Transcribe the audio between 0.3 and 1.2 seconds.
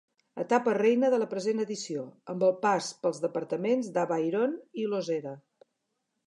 Etapa reina de